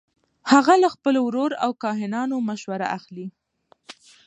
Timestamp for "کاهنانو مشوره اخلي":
1.83-3.27